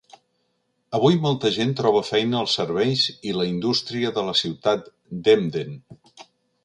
[0.99, 3.03] Avui molta gent troba feina als serveis
[3.33, 4.89] i la indústria de la ciutat
[5.29, 5.81] d'Emden.